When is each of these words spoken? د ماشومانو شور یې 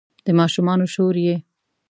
د 0.25 0.27
ماشومانو 0.39 0.85
شور 0.93 1.15
یې 1.25 1.35